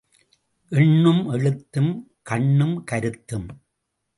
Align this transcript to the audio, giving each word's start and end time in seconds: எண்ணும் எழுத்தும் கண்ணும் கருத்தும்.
எண்ணும் 0.69 1.29
எழுத்தும் 1.29 2.11
கண்ணும் 2.21 2.83
கருத்தும். 2.83 3.47